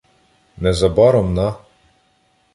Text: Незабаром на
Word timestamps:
Незабаром 0.57 1.27
на 1.35 1.47